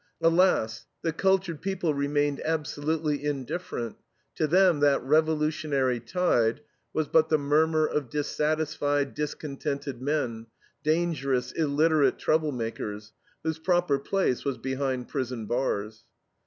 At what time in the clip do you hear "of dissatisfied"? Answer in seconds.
7.85-9.13